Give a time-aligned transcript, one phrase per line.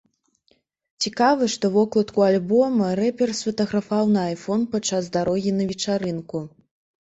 [1.05, 6.45] Цікава, што вокладку альбома рэпер сфатаграфаваў на айфон падчас дарогі на вечарынку.